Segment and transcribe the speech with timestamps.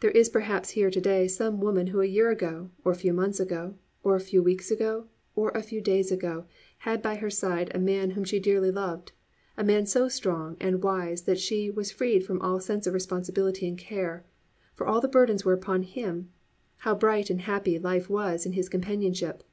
[0.00, 3.14] There is perhaps here to day some woman who a year ago, or a few
[3.14, 6.44] months ago, or a few weeks ago, or a few days ago,
[6.80, 9.12] had by her side a man whom she dearly loved,
[9.56, 13.66] a man so strong and wise that she was freed from all sense of responsibility
[13.66, 14.26] and care;
[14.74, 16.28] for all the burdens were upon him, and
[16.80, 19.44] how bright and happy life was in his companionship!